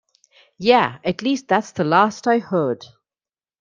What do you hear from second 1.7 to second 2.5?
the last I